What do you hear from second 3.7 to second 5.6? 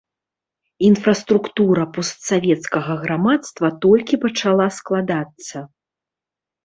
толькі пачала складацца.